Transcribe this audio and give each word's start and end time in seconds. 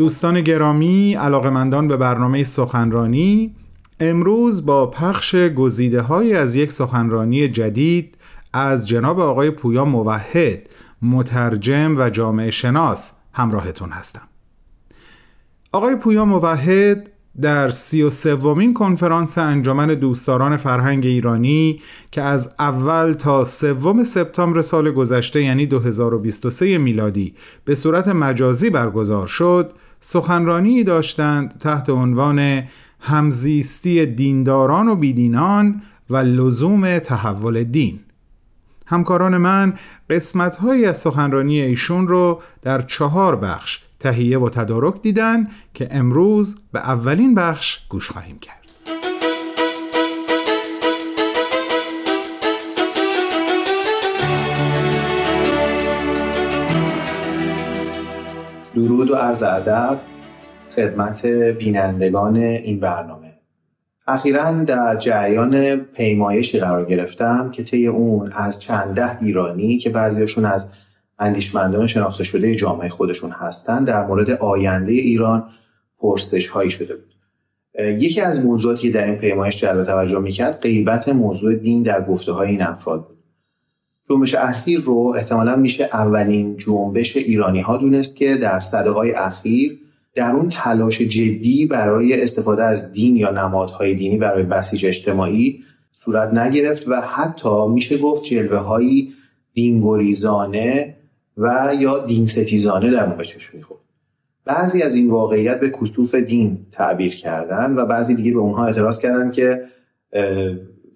دوستان 0.00 0.40
گرامی 0.40 1.14
علاقمندان 1.14 1.88
به 1.88 1.96
برنامه 1.96 2.44
سخنرانی 2.44 3.54
امروز 4.00 4.66
با 4.66 4.86
پخش 4.86 5.34
گزیده 5.34 6.00
های 6.00 6.34
از 6.34 6.56
یک 6.56 6.72
سخنرانی 6.72 7.48
جدید 7.48 8.18
از 8.52 8.88
جناب 8.88 9.20
آقای 9.20 9.50
پویا 9.50 9.84
موحد 9.84 10.68
مترجم 11.02 11.96
و 11.98 12.10
جامعه 12.10 12.50
شناس 12.50 13.12
همراهتون 13.32 13.90
هستم. 13.90 14.28
آقای 15.72 15.96
پویا 15.96 16.24
موحد 16.24 17.10
در 17.40 17.68
سی 17.68 18.02
و 18.02 18.10
سومین 18.10 18.74
کنفرانس 18.74 19.38
انجمن 19.38 19.86
دوستداران 19.86 20.56
فرهنگ 20.56 21.06
ایرانی 21.06 21.80
که 22.10 22.22
از 22.22 22.54
اول 22.58 23.12
تا 23.12 23.44
سوم 23.44 24.04
سپتامبر 24.04 24.60
سال 24.60 24.90
گذشته 24.90 25.42
یعنی 25.42 25.66
2023 25.66 26.78
میلادی 26.78 27.34
به 27.64 27.74
صورت 27.74 28.08
مجازی 28.08 28.70
برگزار 28.70 29.26
شد 29.26 29.72
سخنرانی 30.00 30.84
داشتند 30.84 31.58
تحت 31.58 31.90
عنوان 31.90 32.64
همزیستی 33.00 34.06
دینداران 34.06 34.88
و 34.88 34.96
بیدینان 34.96 35.82
و 36.10 36.16
لزوم 36.16 36.98
تحول 36.98 37.64
دین. 37.64 38.00
همکاران 38.86 39.36
من 39.36 39.74
قسمت 40.10 40.64
از 40.64 40.98
سخنرانی 40.98 41.60
ایشون 41.60 42.08
رو 42.08 42.42
در 42.62 42.82
چهار 42.82 43.36
بخش 43.36 43.82
تهیه 44.00 44.38
و 44.38 44.48
تدارک 44.48 45.02
دیدن 45.02 45.48
که 45.74 45.88
امروز 45.90 46.58
به 46.72 46.78
اولین 46.80 47.34
بخش 47.34 47.78
گوش 47.88 48.10
خواهیم 48.10 48.38
کرد. 48.38 48.59
درود 58.74 59.10
و 59.10 59.14
عرض 59.14 59.42
ادب 59.42 60.00
خدمت 60.76 61.26
بینندگان 61.26 62.36
این 62.36 62.80
برنامه. 62.80 63.34
اخیرا 64.06 64.52
در 64.52 64.96
جریان 64.96 65.76
پیمایشی 65.76 66.58
قرار 66.58 66.84
گرفتم 66.84 67.50
که 67.50 67.64
طی 67.64 67.86
اون 67.86 68.32
از 68.32 68.60
چند 68.60 68.94
ده 68.94 69.22
ایرانی 69.22 69.78
که 69.78 69.90
بعضیشون 69.90 70.44
از 70.44 70.68
اندیشمندان 71.18 71.86
شناخته 71.86 72.24
شده 72.24 72.54
جامعه 72.54 72.88
خودشون 72.88 73.30
هستند 73.30 73.86
در 73.86 74.06
مورد 74.06 74.30
آینده 74.30 74.92
ایران 74.92 75.48
پرسش 75.98 76.48
هایی 76.48 76.70
شده 76.70 76.94
بود. 76.96 77.14
یکی 77.78 78.20
از 78.20 78.46
موضوعاتی 78.46 78.82
که 78.82 78.98
در 78.98 79.06
این 79.06 79.16
پیمایش 79.16 79.60
جلب 79.60 79.84
توجه 79.84 80.18
می‌کرد 80.18 80.60
غیبت 80.60 81.08
موضوع 81.08 81.54
دین 81.54 81.82
در 81.82 82.04
گفته 82.04 82.32
های 82.32 82.48
این 82.48 82.62
افراد 82.62 83.08
بود. 83.08 83.19
جنبش 84.10 84.34
اخیر 84.34 84.80
رو 84.80 85.14
احتمالا 85.16 85.56
میشه 85.56 85.84
اولین 85.92 86.56
جنبش 86.56 87.16
ایرانی 87.16 87.60
ها 87.60 87.76
دونست 87.76 88.16
که 88.16 88.36
در 88.36 88.60
صده 88.60 88.90
های 88.90 89.12
اخیر 89.12 89.78
در 90.14 90.32
اون 90.32 90.48
تلاش 90.48 91.00
جدی 91.00 91.66
برای 91.66 92.22
استفاده 92.22 92.62
از 92.64 92.92
دین 92.92 93.16
یا 93.16 93.30
نمادهای 93.30 93.94
دینی 93.94 94.16
برای 94.16 94.42
بسیج 94.42 94.86
اجتماعی 94.86 95.64
صورت 95.92 96.34
نگرفت 96.34 96.88
و 96.88 97.00
حتی 97.00 97.68
میشه 97.68 97.98
گفت 97.98 98.24
جلوه 98.24 98.58
هایی 98.58 99.12
دینگریزانه 99.54 100.96
و 101.36 101.74
یا 101.78 101.98
دین 101.98 102.26
ستیزانه 102.26 102.90
در 102.90 103.06
اون 103.06 103.16
به 103.16 103.24
چشم 103.24 103.56
می‌خورد. 103.56 103.80
بعضی 104.44 104.82
از 104.82 104.94
این 104.94 105.10
واقعیت 105.10 105.60
به 105.60 105.70
کسوف 105.70 106.14
دین 106.14 106.58
تعبیر 106.72 107.14
کردن 107.14 107.74
و 107.76 107.86
بعضی 107.86 108.14
دیگه 108.14 108.32
به 108.32 108.38
اونها 108.38 108.66
اعتراض 108.66 109.00
کردن 109.00 109.30
که 109.30 109.62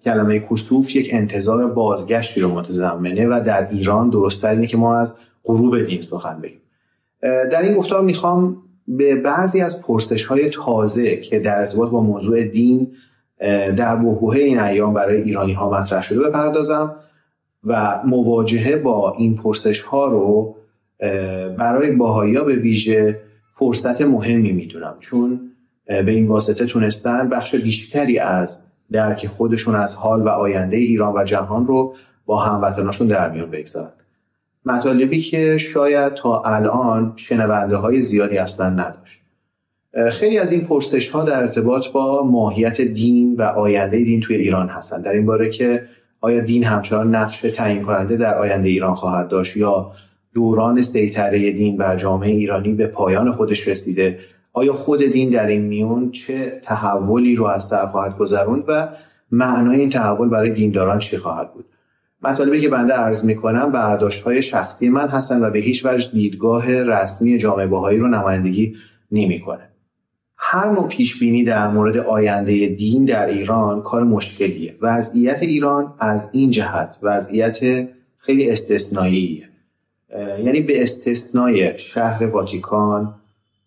کلمه 0.05 0.39
کسوف 0.39 0.95
یک 0.95 1.09
انتظار 1.11 1.67
بازگشتی 1.67 2.41
رو 2.41 2.49
متضمنه 2.49 3.27
و 3.27 3.43
در 3.45 3.67
ایران 3.71 4.09
درست 4.09 4.45
اینه 4.45 4.67
که 4.67 4.77
ما 4.77 4.95
از 4.95 5.15
غروب 5.43 5.85
دین 5.85 6.01
سخن 6.01 6.41
بگیم. 6.41 6.61
در 7.21 7.61
این 7.61 7.73
گفتار 7.73 8.01
می‌خوام 8.01 8.57
به 8.87 9.15
بعضی 9.15 9.61
از 9.61 9.81
پرسش 9.81 10.25
های 10.25 10.49
تازه 10.49 11.17
که 11.17 11.39
در 11.39 11.59
ارتباط 11.59 11.89
با 11.89 12.01
موضوع 12.01 12.43
دین 12.43 12.91
در 13.77 13.95
بحبوه 13.95 14.35
این 14.35 14.59
ایام 14.59 14.93
برای 14.93 15.21
ایرانی 15.21 15.53
ها 15.53 15.69
مطرح 15.69 16.03
شده 16.03 16.19
بپردازم 16.19 16.95
و 17.63 18.01
مواجهه 18.05 18.75
با 18.75 19.13
این 19.17 19.35
پرسش 19.35 19.81
ها 19.81 20.05
رو 20.05 20.55
برای 21.57 21.91
باهایی 21.91 22.35
ها 22.35 22.43
به 22.43 22.55
ویژه 22.55 23.21
فرصت 23.59 24.01
مهمی 24.01 24.51
می‌دونم. 24.51 24.95
چون 24.99 25.39
به 25.85 26.11
این 26.11 26.27
واسطه 26.27 26.65
تونستن 26.65 27.29
بخش 27.29 27.55
بیشتری 27.55 28.19
از 28.19 28.64
درک 28.95 29.27
خودشون 29.27 29.75
از 29.75 29.95
حال 29.95 30.21
و 30.21 30.29
آینده 30.29 30.77
ایران 30.77 31.13
و 31.17 31.23
جهان 31.23 31.67
رو 31.67 31.95
با 32.25 32.37
هموطناشون 32.37 33.07
در 33.07 33.31
میان 33.31 33.51
بگذارن. 33.51 33.91
مطالبی 34.65 35.21
که 35.21 35.57
شاید 35.57 36.13
تا 36.13 36.41
الان 36.41 37.13
شنونده 37.15 37.75
های 37.75 38.01
زیادی 38.01 38.37
اصلا 38.37 38.69
نداشت. 38.69 39.21
خیلی 40.11 40.37
از 40.37 40.51
این 40.51 40.61
پرسش 40.61 41.09
ها 41.09 41.23
در 41.23 41.41
ارتباط 41.41 41.87
با 41.87 42.23
ماهیت 42.23 42.81
دین 42.81 43.35
و 43.35 43.41
آینده 43.41 43.97
دین 43.97 44.21
توی 44.21 44.35
ایران 44.35 44.67
هستند 44.67 45.03
در 45.03 45.11
این 45.11 45.25
باره 45.25 45.49
که 45.49 45.85
آیا 46.21 46.39
دین 46.39 46.63
همچنان 46.63 47.15
نقش 47.15 47.41
تعیین 47.41 47.83
کننده 47.83 48.17
در 48.17 48.35
آینده 48.35 48.69
ایران 48.69 48.95
خواهد 48.95 49.27
داشت 49.27 49.57
یا 49.57 49.91
دوران 50.33 50.81
سیطره 50.81 51.51
دین 51.51 51.77
بر 51.77 51.97
جامعه 51.97 52.29
ایرانی 52.29 52.73
به 52.73 52.87
پایان 52.87 53.31
خودش 53.31 53.67
رسیده 53.67 54.19
آیا 54.57 54.73
خود 54.73 55.03
دین 55.03 55.29
در 55.29 55.47
این 55.47 55.61
میون 55.61 56.11
چه 56.11 56.61
تحولی 56.63 57.35
رو 57.35 57.45
از 57.45 57.67
سر 57.67 57.85
خواهد 57.85 58.17
گذروند 58.17 58.63
و 58.67 58.87
معنای 59.31 59.79
این 59.79 59.89
تحول 59.89 60.29
برای 60.29 60.49
دینداران 60.49 60.99
چی 60.99 61.17
خواهد 61.17 61.53
بود؟ 61.53 61.65
مطالبی 62.21 62.61
که 62.61 62.69
بنده 62.69 62.93
عرض 62.93 63.25
می‌کنم 63.25 63.71
برداشت 63.71 64.23
های 64.23 64.41
شخصی 64.41 64.89
من 64.89 65.07
هستن 65.07 65.43
و 65.43 65.49
به 65.49 65.59
هیچ 65.59 65.85
وجه 65.85 66.11
دیدگاه 66.11 66.83
رسمی 66.83 67.37
جامعه 67.37 67.67
باهایی 67.67 67.99
رو 67.99 68.07
نمایندگی 68.07 68.75
نمی‌کنه. 69.11 69.69
هر 70.37 70.71
نوع 70.71 70.87
پیش 70.87 71.19
بینی 71.19 71.43
در 71.43 71.67
مورد 71.67 71.97
آینده 71.97 72.67
دین 72.67 73.05
در 73.05 73.25
ایران 73.25 73.81
کار 73.81 74.03
مشکلیه. 74.03 74.75
وضعیت 74.81 75.41
ایران 75.41 75.93
از 75.99 76.29
این 76.33 76.51
جهت 76.51 76.97
وضعیت 77.01 77.87
خیلی 78.17 78.49
استثنائیه 78.49 79.49
یعنی 80.43 80.61
به 80.61 80.81
استثنای 80.81 81.79
شهر 81.79 82.25
واتیکان 82.25 83.15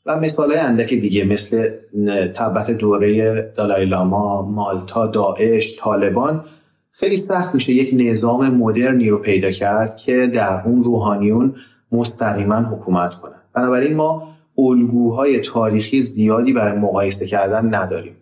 و 0.08 0.20
مثال 0.20 0.56
اندک 0.56 0.94
دیگه 0.94 1.24
مثل 1.24 1.70
تبت 2.34 2.70
دوره 2.70 3.40
دالای 3.56 3.84
لاما، 3.84 4.42
مالتا، 4.42 5.06
داعش، 5.06 5.78
طالبان. 5.78 6.44
خیلی 6.90 7.16
سخت 7.16 7.54
میشه 7.54 7.72
یک 7.72 7.90
نظام 7.92 8.54
مدرنی 8.54 9.08
رو 9.08 9.18
پیدا 9.18 9.50
کرد 9.50 9.96
که 9.96 10.26
در 10.26 10.62
اون 10.64 10.82
روحانیون 10.82 11.54
مستقیما 11.92 12.56
حکومت 12.56 13.14
کنن 13.14 13.42
بنابراین 13.54 13.96
ما 13.96 14.28
الگوهای 14.58 15.40
تاریخی 15.40 16.02
زیادی 16.02 16.52
برای 16.52 16.78
مقایسه 16.78 17.26
کردن 17.26 17.74
نداریم. 17.74 18.16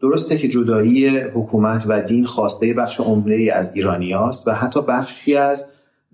درسته 0.00 0.38
که 0.38 0.48
جدایی 0.48 1.18
حکومت 1.18 1.84
و 1.88 2.02
دین 2.02 2.24
خواسته 2.24 2.72
بخش 2.72 3.00
عمده 3.00 3.52
از 3.54 3.74
ایرانیاست 3.74 4.48
و 4.48 4.50
حتی 4.50 4.82
بخشی 4.82 5.36
از 5.36 5.64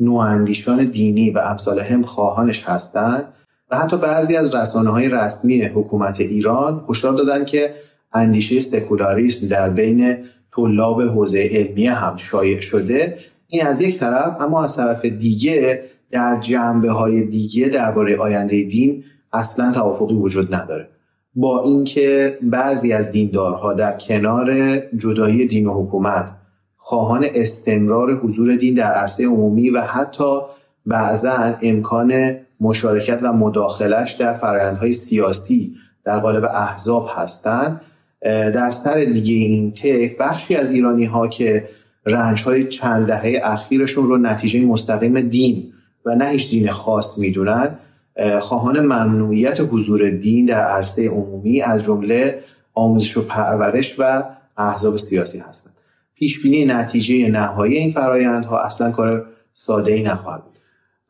نواندیشان 0.00 0.84
دینی 0.84 1.30
و 1.30 1.38
امثال 1.38 1.80
هم 1.80 2.02
خواهانش 2.02 2.64
هستند. 2.64 3.24
و 3.72 3.76
حتی 3.76 3.96
بعضی 3.96 4.36
از 4.36 4.54
رسانه 4.54 4.90
های 4.90 5.08
رسمی 5.08 5.62
حکومت 5.62 6.20
ایران 6.20 6.84
هشدار 6.88 7.12
دادن 7.12 7.44
که 7.44 7.74
اندیشه 8.12 8.60
سکولاریسم 8.60 9.48
در 9.48 9.70
بین 9.70 10.16
طلاب 10.56 11.02
حوزه 11.02 11.48
علمی 11.52 11.86
هم 11.86 12.16
شایع 12.16 12.60
شده. 12.60 13.18
این 13.48 13.66
از 13.66 13.80
یک 13.80 13.98
طرف 13.98 14.40
اما 14.40 14.64
از 14.64 14.76
طرف 14.76 15.04
دیگه 15.04 15.82
در 16.10 16.40
جنبه 16.40 16.90
های 16.90 17.22
دیگه 17.22 17.68
درباره 17.68 18.16
آینده 18.16 18.62
دین 18.62 19.04
اصلا 19.32 19.72
توافقی 19.72 20.14
وجود 20.14 20.54
نداره. 20.54 20.88
با 21.34 21.62
اینکه 21.62 22.38
بعضی 22.42 22.92
از 22.92 23.12
دیندارها 23.12 23.74
در 23.74 23.98
کنار 23.98 24.78
جدایی 24.78 25.46
دین 25.46 25.66
و 25.66 25.82
حکومت 25.82 26.32
خواهان 26.76 27.26
استمرار 27.34 28.14
حضور 28.14 28.56
دین 28.56 28.74
در 28.74 28.92
عرصه 28.92 29.26
عمومی 29.26 29.70
و 29.70 29.80
حتی 29.80 30.38
بعضا 30.86 31.54
امکان 31.62 32.36
مشارکت 32.62 33.18
و 33.22 33.32
مداخلش 33.32 34.12
در 34.12 34.34
فرآیندهای 34.34 34.92
سیاسی 34.92 35.74
در 36.04 36.18
قالب 36.18 36.44
احزاب 36.44 37.10
هستند. 37.16 37.80
در 38.22 38.70
سر 38.70 38.94
دیگه 39.04 39.34
این 39.34 39.72
تک 39.72 40.18
بخشی 40.18 40.56
از 40.56 40.70
ایرانی 40.70 41.04
ها 41.04 41.28
که 41.28 41.68
رنج 42.06 42.42
های 42.42 42.64
چند 42.64 43.06
دهه 43.06 43.40
اخیرشون 43.44 44.06
رو 44.06 44.18
نتیجه 44.18 44.60
مستقیم 44.60 45.20
دین 45.20 45.72
و 46.06 46.14
نه 46.14 46.28
هیچ 46.28 46.50
دین 46.50 46.70
خاص 46.70 47.18
می‌دونن 47.18 47.68
خواهان 48.40 48.80
ممنوعیت 48.80 49.60
حضور 49.60 50.10
دین 50.10 50.46
در 50.46 50.60
عرصه 50.60 51.08
عمومی 51.08 51.62
از 51.62 51.84
جمله 51.84 52.38
آموزش 52.74 53.16
و 53.16 53.26
پرورش 53.26 53.94
و 53.98 54.22
احزاب 54.56 54.96
سیاسی 54.96 55.38
هستند. 55.38 55.72
پیش 56.14 56.42
بینی 56.42 56.64
نتیجه 56.64 57.28
نهایی 57.28 57.76
این 57.76 57.90
فرایندها 57.90 58.60
اصلا 58.60 58.90
کار 58.90 59.26
ساده 59.54 59.92
ای 59.92 60.02
نخواهد 60.02 60.51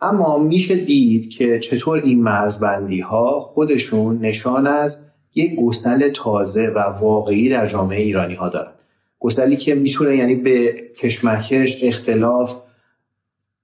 اما 0.03 0.39
میشه 0.39 0.77
دید 0.77 1.31
که 1.31 1.59
چطور 1.59 2.01
این 2.05 2.23
مرزبندی 2.23 3.01
ها 3.01 3.41
خودشون 3.41 4.19
نشان 4.19 4.67
از 4.67 4.99
یک 5.35 5.55
گسل 5.55 6.09
تازه 6.09 6.67
و 6.67 6.79
واقعی 6.79 7.49
در 7.49 7.67
جامعه 7.67 8.01
ایرانی 8.01 8.35
ها 8.35 8.49
دارن. 8.49 8.73
گسلی 9.19 9.57
که 9.57 9.75
می‌تونه 9.75 10.17
یعنی 10.17 10.35
به 10.35 10.73
کشمکش 10.97 11.85
اختلاف 11.85 12.63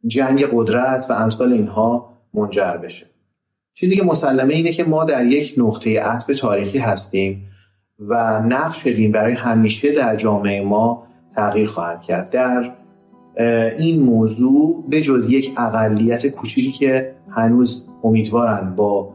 جنگ 0.07 0.45
قدرت 0.53 1.07
و 1.11 1.13
امثال 1.13 1.53
اینها 1.53 2.19
منجر 2.35 2.77
بشه. 2.77 3.07
چیزی 3.75 3.97
که 3.97 4.03
مسلمه 4.03 4.55
اینه 4.55 4.73
که 4.73 4.85
ما 4.85 5.05
در 5.05 5.27
یک 5.27 5.55
نقطه 5.57 6.01
عطف 6.01 6.27
تاریخی 6.41 6.79
هستیم 6.79 7.45
و 7.99 8.43
نقش 8.43 8.87
دین 8.87 9.13
برای 9.13 9.33
همیشه 9.33 9.93
در 9.93 10.17
جامعه 10.17 10.65
ما 10.65 11.07
تغییر 11.35 11.67
خواهد 11.67 12.03
کرد. 12.03 12.31
در 12.31 12.73
این 13.79 14.03
موضوع 14.03 14.85
به 14.89 15.01
جز 15.01 15.31
یک 15.31 15.53
اقلیت 15.57 16.27
کوچیکی 16.27 16.73
که 16.73 17.15
هنوز 17.31 17.89
امیدوارن 18.05 18.75
با 18.77 19.15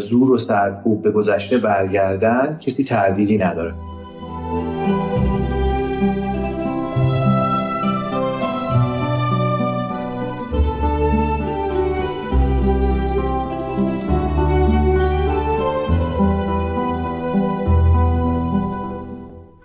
زور 0.00 0.32
و 0.32 0.38
سرکوب 0.38 1.02
به 1.02 1.10
گذشته 1.10 1.58
برگردن 1.58 2.58
کسی 2.60 2.84
تردیدی 2.84 3.38
نداره. 3.38 3.74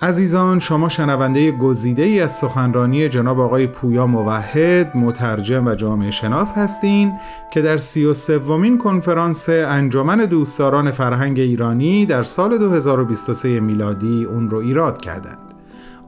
عزیزان 0.05 0.59
شما 0.59 0.89
شنونده 0.89 1.51
گزیده 1.51 2.03
ای 2.03 2.21
از 2.21 2.31
سخنرانی 2.31 3.09
جناب 3.09 3.39
آقای 3.39 3.67
پویا 3.67 4.07
موحد 4.07 4.97
مترجم 4.97 5.67
و 5.67 5.75
جامعه 5.75 6.11
شناس 6.11 6.53
هستین 6.53 7.13
که 7.51 7.61
در 7.61 7.77
سی 7.77 8.05
و 8.05 8.13
سومین 8.13 8.77
کنفرانس 8.77 9.49
انجمن 9.49 10.17
دوستداران 10.17 10.91
فرهنگ 10.91 11.39
ایرانی 11.39 12.05
در 12.05 12.23
سال 12.23 12.57
2023 12.57 13.59
میلادی 13.59 14.23
اون 14.23 14.49
رو 14.49 14.57
ایراد 14.57 15.01
کردند. 15.01 15.53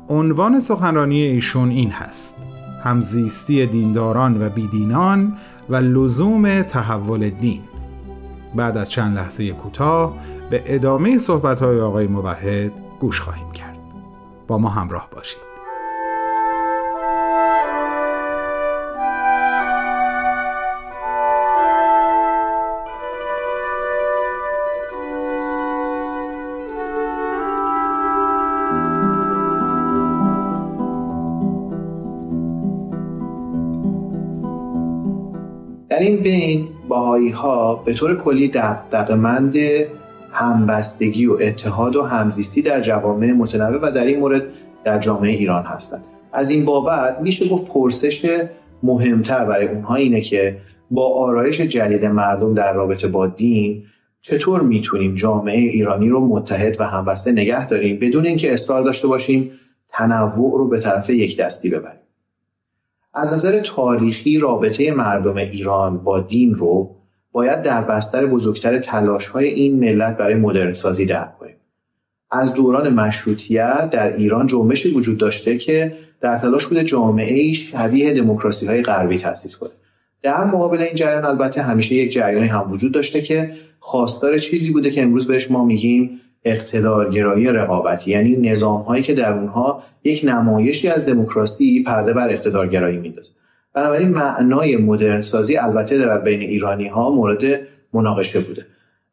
عنوان 0.09 0.59
سخنرانی 0.59 1.21
ایشون 1.21 1.69
این 1.69 1.91
هست 1.91 2.35
همزیستی 2.83 3.65
دینداران 3.65 4.41
و 4.41 4.49
بیدینان 4.49 5.33
و 5.69 5.75
لزوم 5.75 6.61
تحول 6.61 7.29
دین 7.29 7.61
بعد 8.55 8.77
از 8.77 8.89
چند 8.89 9.17
لحظه 9.17 9.51
کوتاه 9.51 10.17
به 10.49 10.63
ادامه 10.65 11.17
صحبت‌های 11.17 11.79
آقای 11.79 12.07
موحد 12.07 12.71
گوش 12.99 13.21
خواهیم 13.21 13.51
کرد 13.51 13.76
با 14.47 14.57
ما 14.57 14.69
همراه 14.69 15.09
باشید. 15.11 15.47
در 35.89 35.99
این 35.99 36.23
بین 36.23 36.67
باهایی 36.87 37.29
ها 37.29 37.75
به 37.75 37.93
طور 37.93 38.23
کلی 38.23 38.47
دقدقمند 38.47 39.55
همبستگی 40.39 41.25
و 41.25 41.37
اتحاد 41.41 41.95
و 41.95 42.03
همزیستی 42.03 42.61
در 42.61 42.81
جوامع 42.81 43.31
متنوع 43.31 43.79
و 43.81 43.91
در 43.91 44.05
این 44.05 44.19
مورد 44.19 44.43
در 44.83 44.99
جامعه 44.99 45.31
ایران 45.31 45.63
هستند. 45.63 46.03
از 46.33 46.49
این 46.49 46.65
بابت 46.65 47.19
میشه 47.21 47.49
گفت 47.49 47.67
پرسش 47.67 48.45
مهمتر 48.83 49.45
برای 49.45 49.67
اونها 49.67 49.95
اینه 49.95 50.21
که 50.21 50.57
با 50.91 51.15
آرایش 51.15 51.61
جدید 51.61 52.05
مردم 52.05 52.53
در 52.53 52.73
رابطه 52.73 53.07
با 53.07 53.27
دین 53.27 53.83
چطور 54.21 54.61
می‌تونیم 54.61 55.15
جامعه 55.15 55.57
ایرانی 55.57 56.09
رو 56.09 56.27
متحد 56.27 56.81
و 56.81 56.83
همبسته 56.83 57.31
نگه 57.31 57.67
داریم 57.67 57.99
بدون 57.99 58.25
اینکه 58.25 58.53
اصرار 58.53 58.81
داشته 58.81 59.07
باشیم 59.07 59.51
تنوع 59.89 60.57
رو 60.57 60.67
به 60.67 60.79
طرف 60.79 61.09
یک 61.09 61.37
دستی 61.37 61.69
ببریم؟ 61.69 61.99
از 63.13 63.33
نظر 63.33 63.59
تاریخی 63.59 64.37
رابطه 64.37 64.91
مردم 64.91 65.35
ایران 65.35 65.97
با 65.97 66.19
دین 66.19 66.55
رو 66.55 66.96
باید 67.37 67.61
در 67.61 67.81
بستر 67.81 68.25
بزرگتر 68.25 68.77
تلاش 68.77 69.27
های 69.27 69.47
این 69.47 69.79
ملت 69.79 70.17
برای 70.17 70.35
مدرن 70.35 70.73
سازی 70.73 71.05
درک 71.05 71.37
کنیم. 71.37 71.55
از 72.31 72.53
دوران 72.53 72.93
مشروطیت 72.93 73.89
در 73.89 74.15
ایران 74.15 74.47
جنبشی 74.47 74.91
وجود 74.91 75.17
داشته 75.17 75.57
که 75.57 75.97
در 76.21 76.37
تلاش 76.37 76.65
بوده 76.65 76.83
جامعه 76.83 77.53
شبیه 77.53 78.13
دموکراسی 78.13 78.67
های 78.67 78.81
غربی 78.81 79.17
تأسیس 79.17 79.55
کنه. 79.55 79.69
در 80.21 80.43
مقابل 80.43 80.81
این 80.81 80.95
جریان 80.95 81.25
البته 81.25 81.61
همیشه 81.61 81.95
یک 81.95 82.13
جریانی 82.13 82.47
هم 82.47 82.71
وجود 82.71 82.91
داشته 82.91 83.21
که 83.21 83.51
خواستار 83.79 84.39
چیزی 84.39 84.71
بوده 84.71 84.91
که 84.91 85.03
امروز 85.03 85.27
بهش 85.27 85.51
ما 85.51 85.65
میگیم 85.65 86.21
اقتدارگرایی 86.43 87.47
رقابتی. 87.47 88.11
یعنی 88.11 88.35
نظام 88.35 88.81
هایی 88.81 89.03
که 89.03 89.13
در 89.13 89.33
اونها 89.33 89.83
یک 90.03 90.21
نمایشی 90.25 90.87
از 90.87 91.05
دموکراسی 91.05 91.83
پرده 91.83 92.13
بر 92.13 92.29
اقتدارگرایی 92.29 92.97
میندازه. 92.97 93.31
بنابراین 93.77 94.09
معنای 94.09 94.77
مدرن 94.77 95.21
سازی 95.21 95.57
البته 95.57 95.97
در 95.97 96.17
بین 96.17 96.41
ایرانی 96.41 96.87
ها 96.87 97.09
مورد 97.09 97.59
مناقشه 97.93 98.39
بوده. 98.39 98.65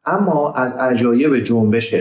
اما 0.05 0.53
از 0.53 0.73
عجایب 0.73 1.39
جنبش 1.39 1.95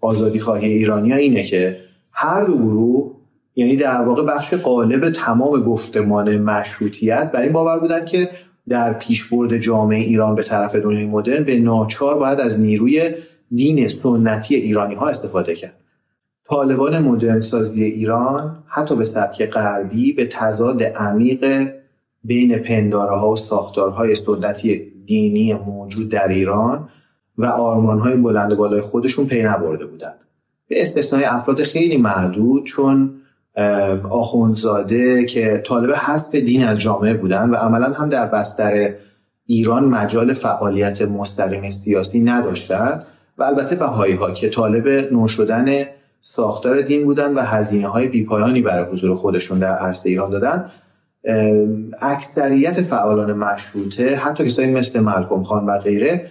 آزادی 0.00 0.38
خواهی 0.38 0.72
ایرانی 0.72 1.10
ها 1.10 1.16
اینه 1.16 1.44
که 1.44 1.80
هر 2.12 2.44
دو 2.44 2.56
گروه 2.56 3.12
یعنی 3.56 3.76
در 3.76 4.02
واقع 4.02 4.22
بخش 4.22 4.54
قالب 4.54 5.10
تمام 5.10 5.62
گفتمان 5.62 6.38
مشروطیت 6.38 7.30
بر 7.32 7.42
این 7.42 7.52
باور 7.52 7.78
بودن 7.78 8.04
که 8.04 8.30
در 8.68 8.92
پیشبرد 8.92 9.58
جامعه 9.58 9.98
ایران 9.98 10.34
به 10.34 10.42
طرف 10.42 10.74
دنیای 10.74 11.06
مدرن 11.06 11.44
به 11.44 11.58
ناچار 11.58 12.18
باید 12.18 12.40
از 12.40 12.60
نیروی 12.60 13.10
دین 13.54 13.88
سنتی 13.88 14.54
ایرانی 14.54 14.94
ها 14.94 15.08
استفاده 15.08 15.54
کرد. 15.54 15.74
طالبان 16.50 16.98
مدرن 16.98 17.40
سازی 17.40 17.84
ایران 17.84 18.64
حتی 18.66 18.96
به 18.96 19.04
سبک 19.04 19.50
غربی 19.50 20.12
به 20.12 20.26
تضاد 20.26 20.82
عمیق 20.82 21.70
بین 22.24 22.58
پنداره 22.58 23.16
ها 23.16 23.30
و 23.30 23.36
ساختارهای 23.36 24.14
سنتی 24.14 24.92
دینی 25.06 25.54
موجود 25.54 26.08
در 26.08 26.28
ایران 26.28 26.88
و 27.38 27.46
های 27.46 28.16
بلند 28.16 28.54
بالای 28.54 28.80
خودشون 28.80 29.26
پی 29.26 29.42
نبرده 29.42 29.86
بودند 29.86 30.18
به 30.68 30.82
استثنای 30.82 31.24
افراد 31.24 31.62
خیلی 31.62 31.96
معدود 31.96 32.64
چون 32.64 33.20
آخونزاده 34.10 35.24
که 35.24 35.62
طالب 35.66 35.90
حذف 35.94 36.34
دین 36.34 36.64
از 36.64 36.78
جامعه 36.78 37.14
بودن 37.14 37.50
و 37.50 37.54
عملا 37.54 37.92
هم 37.92 38.08
در 38.08 38.26
بستر 38.26 38.94
ایران 39.46 39.84
مجال 39.84 40.32
فعالیت 40.32 41.02
مستقیم 41.02 41.70
سیاسی 41.70 42.20
نداشتند 42.20 43.06
و 43.38 43.42
البته 43.42 43.76
بهایی 43.76 44.14
ها 44.14 44.30
که 44.30 44.48
طالب 44.48 45.12
نو 45.12 45.28
شدن 45.28 45.84
ساختار 46.22 46.82
دین 46.82 47.04
بودن 47.04 47.34
و 47.34 47.40
هزینه 47.40 47.88
های 47.88 48.08
بیپایانی 48.08 48.60
برای 48.60 48.92
حضور 48.92 49.14
خودشون 49.14 49.58
در 49.58 49.76
عرصه 49.76 50.10
ایران 50.10 50.30
دادن 50.30 50.70
اکثریت 52.00 52.82
فعالان 52.82 53.32
مشروطه 53.32 54.16
حتی 54.16 54.44
کسایی 54.46 54.72
مثل 54.72 55.00
ملکم 55.00 55.42
خان 55.42 55.66
و 55.66 55.78
غیره 55.78 56.30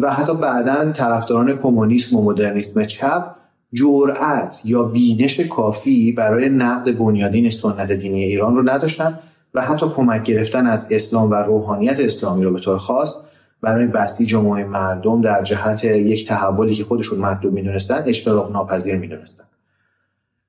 و 0.00 0.10
حتی 0.10 0.34
بعدا 0.34 0.92
طرفداران 0.92 1.56
کمونیسم 1.56 2.16
و 2.16 2.22
مدرنیسم 2.22 2.84
چپ 2.84 3.36
جرأت 3.72 4.60
یا 4.64 4.82
بینش 4.82 5.40
کافی 5.40 6.12
برای 6.12 6.48
نقد 6.48 6.98
بنیادین 6.98 7.50
سنت 7.50 7.92
دینی 7.92 8.24
ایران 8.24 8.56
رو 8.56 8.70
نداشتن 8.70 9.18
و 9.54 9.60
حتی 9.60 9.86
کمک 9.96 10.22
گرفتن 10.22 10.66
از 10.66 10.88
اسلام 10.90 11.30
و 11.30 11.34
روحانیت 11.34 12.00
اسلامی 12.00 12.44
رو 12.44 12.52
به 12.52 12.60
طور 12.60 12.76
خاص 12.76 13.16
برای 13.60 13.86
بستی 13.86 14.26
جمعه 14.26 14.64
مردم 14.64 15.20
در 15.20 15.42
جهت 15.42 15.84
یک 15.84 16.28
تحولی 16.28 16.74
که 16.74 16.84
خودشون 16.84 17.18
مطلوب 17.18 17.52
می‌دونستن 17.52 18.02
اجتناب 18.06 18.52
ناپذیر 18.52 18.96
می‌دونستن. 18.96 19.44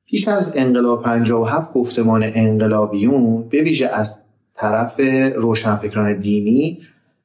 پیش 0.10 0.28
از 0.28 0.58
انقلاب 0.58 1.04
57 1.04 1.74
گفتمان 1.74 2.24
انقلابیون 2.24 3.50
به 3.50 3.64
ویژه 3.64 3.88
از 3.88 4.22
طرف 4.56 5.00
روشنفکران 5.36 6.20
دینی 6.20 6.82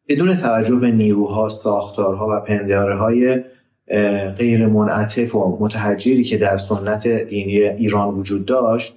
بدون 0.09 0.37
توجه 0.37 0.77
به 0.77 0.91
نیروها، 0.91 1.49
ساختارها 1.49 2.29
و 2.31 2.41
پنداره 2.41 2.97
های 2.97 3.41
غیر 4.39 4.67
منعطف 4.67 5.35
و 5.35 5.59
متحجری 5.61 6.25
که 6.25 6.39
در 6.39 6.57
سنت 6.57 7.09
دینی 7.09 7.59
ایران 7.61 8.15
وجود 8.15 8.47
داشت 8.47 8.95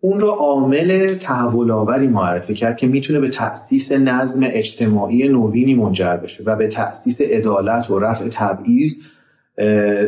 اون 0.00 0.20
رو 0.20 0.28
عامل 0.28 1.14
تحول 1.14 1.70
آوری 1.70 2.06
معرفی 2.06 2.54
کرد 2.54 2.76
که 2.76 2.86
می‌تونه 2.86 3.20
به 3.20 3.28
تأسیس 3.28 3.92
نظم 3.92 4.40
اجتماعی 4.44 5.28
نوینی 5.28 5.74
منجر 5.74 6.16
بشه 6.16 6.42
و 6.46 6.56
به 6.56 6.68
تأسیس 6.68 7.20
عدالت 7.20 7.90
و 7.90 7.98
رفع 7.98 8.28
تبعیض 8.28 8.96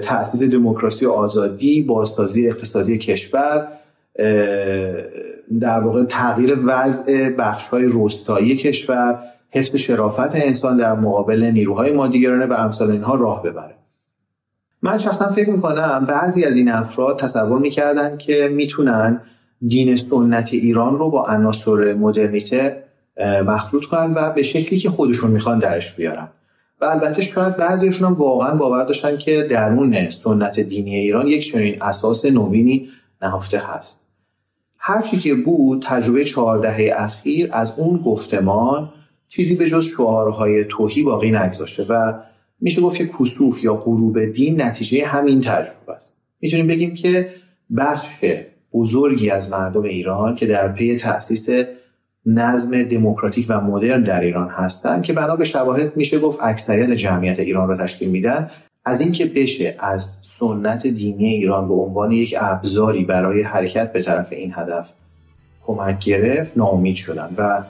تأسیس 0.02 0.43
دموکراسی 0.43 1.07
و 1.07 1.11
آزادی 1.11 1.83
بازسازی 1.83 2.49
اقتصادی 2.49 2.99
کشور 2.99 3.69
در 5.61 5.81
واقع 5.85 6.05
تغییر 6.05 6.59
وضع 6.67 7.31
بخش 7.31 7.69
های 7.69 7.85
روستایی 7.85 8.57
کشور 8.57 9.19
حفظ 9.50 9.76
شرافت 9.76 10.35
انسان 10.35 10.76
در 10.76 10.95
مقابل 10.95 11.50
نیروهای 11.55 11.93
مادیگرانه 11.93 12.47
و 12.47 12.52
امثال 12.52 12.90
اینها 12.90 13.14
راه 13.14 13.43
ببره. 13.43 13.75
من 14.83 14.99
شخصا 14.99 15.31
فکر 15.31 15.50
می‌کنم 15.50 16.07
بعضی 16.09 16.45
از 16.45 16.57
این 16.57 16.69
افراد 16.69 17.19
تصور 17.19 17.59
می‌کردن 17.59 18.17
که 18.17 18.50
می‌تونن 18.52 19.21
دین 19.67 19.97
سنت 19.97 20.49
ایران 20.52 20.99
رو 20.99 21.11
با 21.11 21.26
عناصر 21.26 21.95
مدرنیته 21.95 22.83
مخلوط 23.47 23.85
کنن 23.85 24.12
و 24.14 24.33
به 24.33 24.43
شکلی 24.43 24.78
که 24.78 24.90
خودشون 24.90 25.31
می‌خوان 25.31 25.59
درش 25.59 25.95
بیارن. 25.95 26.28
و 26.80 26.85
البته 26.85 27.23
شاید 27.23 27.56
بعضیشون 27.56 28.08
هم 28.08 28.14
واقعا 28.14 28.54
باور 28.54 28.85
داشتن 28.85 29.16
که 29.16 29.47
درون 29.50 30.11
سنت 30.11 30.61
دینی 30.61 30.97
ایران 30.97 31.26
یک 31.26 31.52
چنین 31.52 31.82
اساس 31.82 32.25
نوینی 32.25 32.88
نهفته 33.23 33.58
هست. 33.58 34.00
هرچی 34.78 35.16
که 35.18 35.35
بود 35.35 35.82
تجربه 35.87 36.25
چهار 36.25 36.58
دهه 36.58 36.90
اخیر 36.94 37.49
از 37.52 37.73
اون 37.76 37.99
گفتمان 37.99 38.92
چیزی 39.28 39.54
به 39.54 39.70
جز 39.70 39.87
شعارهای 39.87 40.64
توهی 40.64 41.02
باقی 41.02 41.30
نگذاشته 41.30 41.85
و 41.88 42.12
میشه 42.61 42.80
گفت 42.80 42.97
که 42.97 43.11
کسوف 43.20 43.64
یا 43.64 43.75
غروب 43.75 44.25
دین 44.25 44.62
نتیجه 44.62 45.06
همین 45.06 45.40
تجربه 45.40 45.92
است. 45.92 46.14
می‌تونیم 46.40 46.66
بگیم 46.66 46.94
که 46.94 47.35
بخش 47.76 48.08
بزرگی 48.73 49.30
از 49.30 49.50
مردم 49.50 49.82
ایران 49.82 50.37
که 50.37 50.47
در 50.47 50.68
پی 50.73 50.97
تأسیس 50.97 51.49
نظم 52.28 52.82
دموکراتیک 52.82 53.47
و 53.49 53.61
مدرن 53.61 54.02
در 54.02 54.20
ایران 54.20 54.49
هستند 54.49 55.02
که 55.02 55.12
بنا 55.12 55.37
به 55.37 55.44
شواهد 55.44 55.97
میشه 55.97 56.18
گفت 56.18 56.38
اکثریت 56.42 56.90
جمعیت 56.90 57.38
ایران 57.38 57.68
را 57.68 57.76
تشکیل 57.76 58.11
میدن. 58.11 58.50
از 58.85 59.00
اینکه 59.00 59.26
بشه 59.26 59.75
از 59.78 60.16
سنت 60.38 60.87
دینی 60.87 61.26
ایران 61.26 61.68
به 61.68 61.75
عنوان 61.75 62.12
یک 62.12 62.35
ابزاری 62.40 63.04
برای 63.04 63.42
حرکت 63.42 63.92
به 63.92 64.02
طرف 64.02 64.32
این 64.32 64.52
هدف 64.54 64.92
کمک 65.66 66.04
گرفت 66.04 66.52
ناامید 66.56 66.97
شدن 66.97 67.35
و 67.38 67.62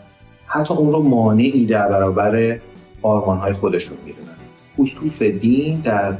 حتی 0.46 0.74
اون 0.74 0.92
رو 0.92 1.02
مانعی 1.02 1.66
در 1.66 1.88
برابر 1.88 2.58
آرمانهای 3.02 3.52
خودشون 3.52 3.98
می‌دونن. 4.06 4.36
خصوف 4.78 5.22
دین 5.22 5.80
در 5.80 6.14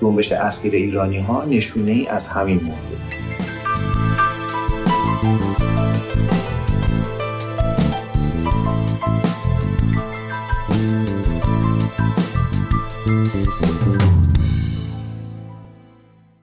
جنبش 0.00 0.32
اخیر 0.32 0.74
ایرانی 0.74 1.18
ها 1.18 1.44
نشونه 1.44 1.90
ای 1.90 2.06
از 2.06 2.28
همین 2.28 2.56
موضوع. 2.56 3.19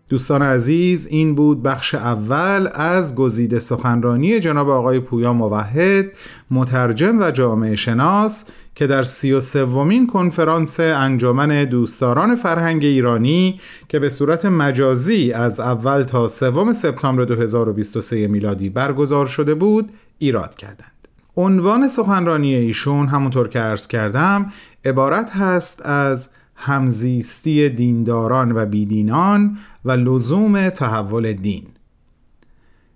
دوستان 0.09 0.41
عزیز 0.41 1.07
این 1.07 1.35
بود 1.35 1.63
بخش 1.63 1.95
اول 1.95 2.69
از 2.73 3.15
گزیده 3.15 3.59
سخنرانی 3.59 4.39
جناب 4.39 4.69
آقای 4.69 4.99
پویا 4.99 5.33
موحد 5.33 6.05
مترجم 6.51 7.21
و 7.21 7.31
جامعه 7.31 7.75
شناس 7.75 8.45
که 8.75 8.87
در 8.87 9.03
سی 9.03 9.31
و 9.31 9.39
سومین 9.39 10.07
کنفرانس 10.07 10.79
انجمن 10.79 11.65
دوستداران 11.65 12.35
فرهنگ 12.35 12.83
ایرانی 12.83 13.59
که 13.89 13.99
به 13.99 14.09
صورت 14.09 14.45
مجازی 14.45 15.31
از 15.31 15.59
اول 15.59 16.03
تا 16.03 16.27
سوم 16.27 16.73
سپتامبر 16.73 17.25
2023 17.25 18.27
میلادی 18.27 18.69
برگزار 18.69 19.25
شده 19.25 19.53
بود 19.55 19.89
ایراد 20.19 20.55
کردند. 20.55 20.91
عنوان 21.37 21.87
سخنرانی 21.87 22.55
ایشون 22.55 23.07
همونطور 23.07 23.47
که 23.47 23.59
عرض 23.59 23.87
کردم 23.87 24.51
عبارت 24.85 25.31
هست 25.31 25.85
از 25.85 26.29
همزیستی 26.57 27.69
دینداران 27.69 28.51
و 28.51 28.65
بیدینان 28.65 29.57
و 29.85 29.91
لزوم 29.91 30.69
تحول 30.69 31.33
دین. 31.33 31.63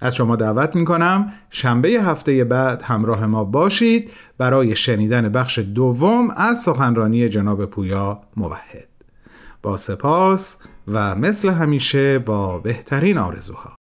از 0.00 0.14
شما 0.16 0.36
دعوت 0.36 0.76
می‌کنم. 0.76 1.32
شنبه 1.50 1.88
هفته 1.88 2.44
بعد 2.44 2.82
همراه 2.82 3.26
ما 3.26 3.44
باشید 3.44 4.10
برای 4.38 4.76
شنیدن 4.76 5.28
بخش 5.28 5.58
دوم 5.58 6.30
از 6.30 6.62
سخنرانی 6.62 7.28
جناب 7.28 7.66
پویا 7.66 8.20
موحد. 8.36 8.88
با 9.62 9.76
سپاس 9.76 10.56
و 10.88 11.14
مثل 11.14 11.48
همیشه 11.48 12.18
با 12.18 12.58
بهترین 12.58 13.18
آرزوها. 13.18 13.79